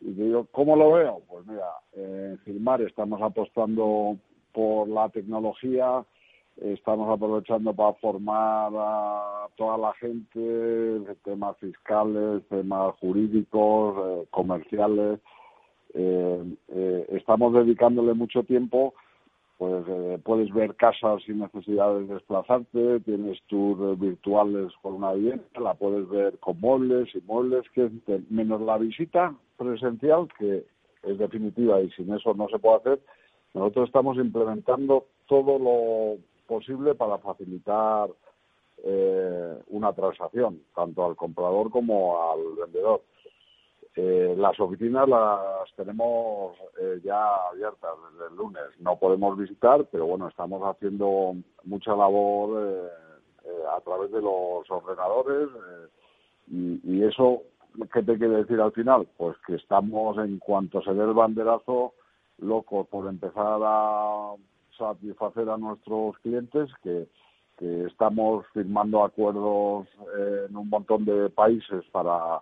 [0.00, 1.22] y digo, ¿cómo lo veo?
[1.26, 4.18] Pues mira, en Filmar estamos apostando
[4.52, 6.04] por la tecnología,
[6.60, 15.20] estamos aprovechando para formar a toda la gente, temas fiscales, temas jurídicos, eh, comerciales.
[17.08, 18.94] estamos dedicándole mucho tiempo
[19.60, 25.44] pues eh, puedes ver casas sin necesidad de desplazarte, tienes tours virtuales con una vivienda,
[25.60, 27.90] la puedes ver con muebles y muebles, que
[28.30, 30.64] menos la visita presencial, que
[31.02, 33.00] es definitiva y sin eso no se puede hacer,
[33.52, 36.16] nosotros estamos implementando todo lo
[36.50, 38.10] posible para facilitar
[38.82, 43.02] eh, una transacción, tanto al comprador como al vendedor.
[43.94, 48.62] Eh, las oficinas las tenemos eh, ya abiertas desde el lunes.
[48.80, 52.90] No podemos visitar, pero bueno, estamos haciendo mucha labor
[53.44, 55.48] eh, a través de los ordenadores
[56.48, 57.42] y, y, eso,
[57.92, 59.06] ¿qué te quiere decir al final?
[59.16, 61.94] Pues que estamos, en cuanto se dé el banderazo,
[62.38, 64.34] locos por empezar a
[64.80, 67.06] satisfacer a nuestros clientes que,
[67.86, 69.86] estamos firmando acuerdos
[70.48, 72.40] en un montón de países para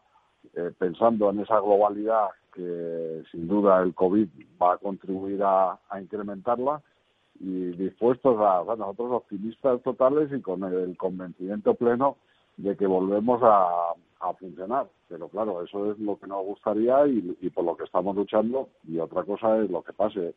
[0.55, 4.29] eh, pensando en esa globalidad que sin duda el COVID
[4.61, 6.81] va a contribuir a, incrementarla
[7.41, 12.17] y dispuestos a, nosotros optimistas totales y con el convencimiento pleno
[12.57, 13.95] de que volvemos a,
[14.41, 14.89] funcionar.
[15.09, 18.99] Pero claro, eso es lo que nos gustaría y, por lo que estamos luchando y
[18.99, 20.35] otra cosa es lo que pase.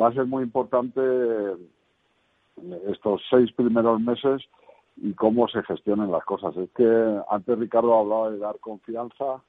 [0.00, 1.00] Va a ser muy importante
[2.88, 4.42] estos seis primeros meses
[4.96, 6.56] y cómo se gestionen las cosas.
[6.56, 9.42] Es que antes Ricardo hablaba de dar confianza,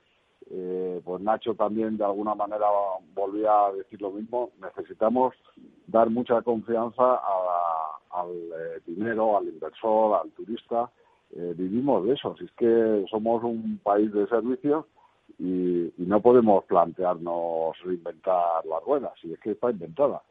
[0.49, 2.65] eh, pues Nacho también de alguna manera
[3.13, 4.51] volvía a decir lo mismo.
[4.61, 5.33] Necesitamos
[5.87, 7.19] dar mucha confianza
[8.11, 10.89] al eh, dinero, al inversor, al turista.
[11.35, 12.35] Eh, vivimos de eso.
[12.37, 14.85] Si es que somos un país de servicios
[15.39, 19.13] y, y no podemos plantearnos reinventar las ruedas.
[19.21, 20.21] Si es que está inventada.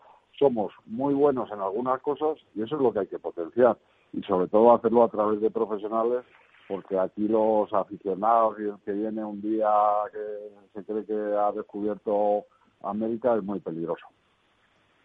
[0.43, 3.78] Somos muy buenos en algunas cosas y eso es lo que hay que potenciar
[4.12, 6.24] y sobre todo hacerlo a través de profesionales
[6.66, 9.70] porque aquí los aficionados y el que viene un día
[10.12, 12.45] que se cree que ha descubierto
[12.82, 14.05] América es muy peligroso.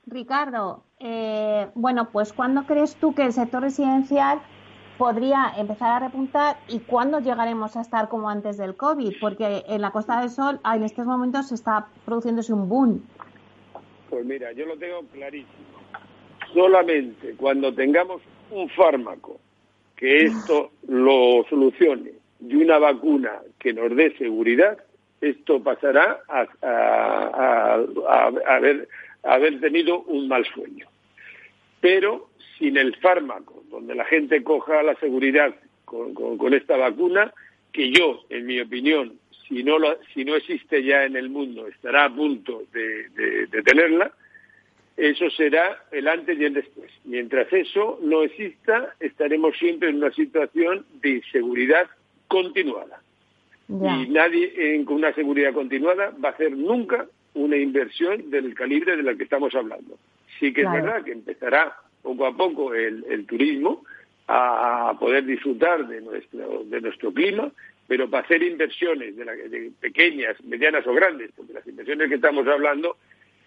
[0.08, 4.42] Ricardo, eh, bueno, pues ¿cuándo crees tú que el sector residencial
[4.98, 9.14] podría empezar a repuntar y cuándo llegaremos a estar como antes del COVID?
[9.22, 13.04] Porque en la Costa del Sol en estos momentos se está produciéndose un boom.
[14.10, 15.82] Pues mira, yo lo tengo clarísimo.
[16.54, 19.40] Solamente cuando tengamos un fármaco
[19.96, 24.78] que esto lo solucione y una vacuna que nos dé seguridad,
[25.20, 27.80] esto pasará a,
[28.46, 30.88] haber, tenido un mal sueño.
[31.82, 35.56] Pero sin el fármaco, donde la gente coja la seguridad
[35.86, 37.34] con, esta vacuna,
[37.72, 39.78] que yo, en mi opinión, si no,
[40.14, 44.12] si no existe ya en el mundo, estará a punto de tenerla,
[44.98, 46.92] eso será el antes y el después.
[47.06, 51.88] Mientras eso no exista, estaremos siempre en una situación de inseguridad
[52.28, 53.00] continuada.
[53.70, 59.04] Y nadie con una seguridad continuada va a hacer nunca una inversión del calibre de
[59.04, 60.00] la que estamos hablando.
[60.40, 63.84] Sí que es verdad que empezará poco a poco el, turismo
[64.28, 67.52] a, poder disfrutar de nuestro, de nuestro clima,
[67.88, 72.46] pero para hacer inversiones de, de pequeñas, medianas o grandes, porque las inversiones que estamos
[72.48, 72.98] hablando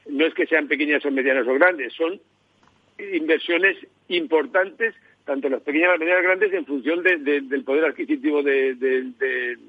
[0.08, 2.20] no es que sean pequeñas o medianas o grandes, son
[3.12, 3.76] inversiones
[4.08, 9.62] importantes, tanto las pequeñas como las medianas grandes, en función del poder adquisitivo del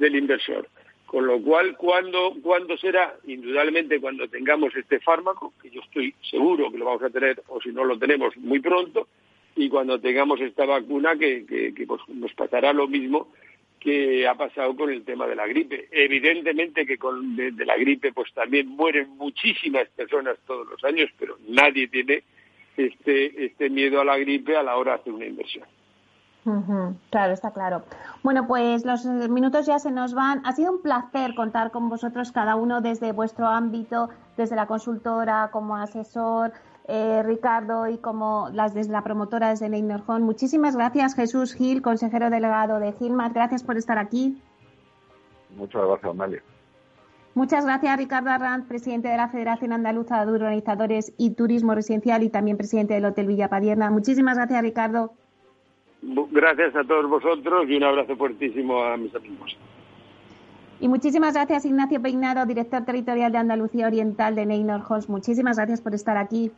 [0.00, 0.68] inversor.
[1.06, 3.14] Con lo cual, ¿cuándo, ¿cuándo será?
[3.26, 7.60] Indudablemente cuando tengamos este fármaco, que yo estoy seguro que lo vamos a tener, o
[7.60, 9.06] si no lo tenemos muy pronto,
[9.54, 13.28] y cuando tengamos esta vacuna, que, pues, nos pasará lo mismo
[13.84, 15.88] que ha pasado con el tema de la gripe.
[15.92, 21.36] Evidentemente que con de, la gripe pues también mueren muchísimas personas todos los años, pero
[21.46, 22.22] nadie tiene
[22.78, 25.66] este, este miedo a la gripe a la hora de hacer una inversión.
[27.10, 27.82] Claro, está claro.
[28.22, 30.40] Bueno, pues los minutos ya se nos van.
[30.46, 35.48] Ha sido un placer contar con vosotros, cada uno desde vuestro ámbito, desde la consultora,
[35.52, 36.52] como asesor,
[36.86, 40.22] eh, Ricardo, y como las desde la promotora desde.
[40.22, 43.32] Muchísimas gracias, Jesús Gil, consejero delegado de Gilmar.
[43.32, 44.38] Gracias por estar aquí.
[45.56, 46.42] Muchas gracias, Amelia.
[47.34, 52.28] Muchas gracias, Ricardo Arranz, presidente de la Federación Andaluza de Urbanizadores y Turismo Residencial y
[52.28, 53.90] también presidente del Hotel Villa Padierna.
[53.90, 55.12] Muchísimas gracias, Ricardo.
[56.30, 59.56] Gracias a todos vosotros y un abrazo fuertísimo a mis amigos.
[60.80, 65.08] Y muchísimas gracias, Ignacio Peinado, director territorial de Andalucía Oriental de Neynor Halls.
[65.08, 66.52] Muchísimas gracias por estar aquí.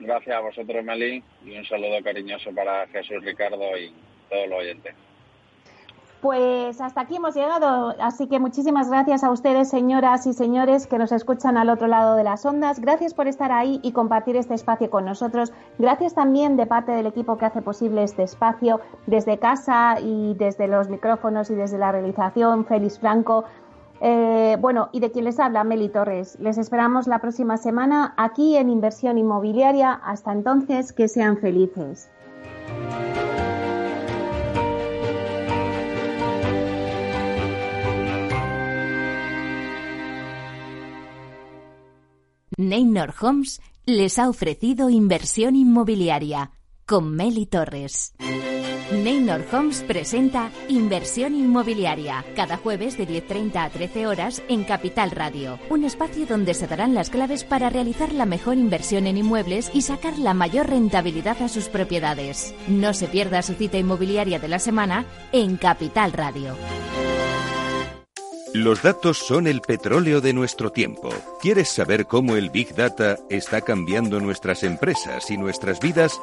[0.00, 3.92] Gracias a vosotros, Meli, y un saludo cariñoso para Jesús Ricardo y
[4.30, 4.94] todos los oyentes.
[6.22, 10.98] Pues hasta aquí hemos llegado, así que muchísimas gracias a ustedes, señoras y señores, que
[10.98, 12.78] nos escuchan al otro lado de las ondas.
[12.78, 15.50] Gracias por estar ahí y compartir este espacio con nosotros.
[15.78, 20.68] Gracias también de parte del equipo que hace posible este espacio, desde casa y desde
[20.68, 23.46] los micrófonos y desde la realización, Félix Franco.
[24.00, 26.38] Eh, bueno, y de quien les habla, Meli Torres.
[26.40, 29.92] Les esperamos la próxima semana aquí en Inversión Inmobiliaria.
[29.92, 32.10] Hasta entonces, que sean felices.
[42.56, 46.50] Neynor Homes les ha ofrecido inversión inmobiliaria
[46.86, 48.14] con Meli Torres.
[48.92, 55.60] Neynor Homes presenta Inversión Inmobiliaria cada jueves de 10.30 a 13 horas en Capital Radio,
[55.68, 59.82] un espacio donde se darán las claves para realizar la mejor inversión en inmuebles y
[59.82, 62.52] sacar la mayor rentabilidad a sus propiedades.
[62.66, 66.56] No se pierda su cita inmobiliaria de la semana en Capital Radio.
[68.52, 71.10] Los datos son el petróleo de nuestro tiempo.
[71.40, 76.20] ¿Quieres saber cómo el Big Data está cambiando nuestras empresas y nuestras vidas?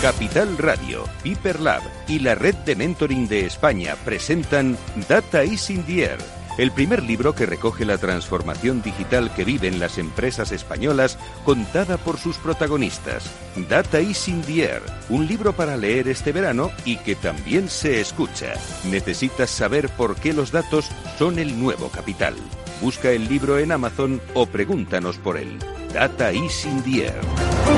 [0.00, 4.78] Capital Radio, Hyperlab y la red de mentoring de España presentan
[5.08, 9.78] Data is in the Air el primer libro que recoge la transformación digital que viven
[9.78, 13.30] las empresas españolas contada por sus protagonistas.
[13.68, 18.00] Data is in the Air, un libro para leer este verano y que también se
[18.00, 18.54] escucha.
[18.84, 22.34] Necesitas saber por qué los datos son el nuevo capital.
[22.82, 25.58] Busca el libro en Amazon o pregúntanos por él.
[25.92, 27.77] Data is in the Air.